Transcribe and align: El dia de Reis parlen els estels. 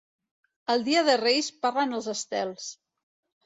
El 0.75 0.85
dia 0.87 1.03
de 1.11 1.19
Reis 1.21 1.51
parlen 1.67 1.95
els 2.01 2.11
estels. 2.17 2.69